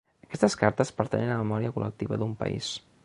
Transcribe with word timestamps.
Aquestes 0.27 0.55
cartes 0.61 0.91
pertanyen 1.01 1.33
a 1.33 1.35
la 1.35 1.43
memòria 1.43 1.75
col·lectiva 1.77 2.19
d’un 2.23 2.35
país. 2.41 2.73